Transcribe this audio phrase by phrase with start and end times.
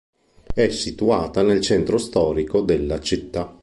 [0.55, 3.55] È situata nel centro storico della città.